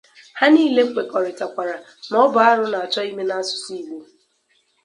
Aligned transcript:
ha 0.39 0.45
niile 0.53 0.81
kwekọrịtàkwàrà 0.93 1.75
na 2.09 2.15
ọ 2.25 2.27
bụ 2.33 2.39
arụ 2.49 2.65
na-achọ 2.73 2.99
ime 3.09 3.23
n'asụsụ 3.25 3.71
Igbo 3.79 3.97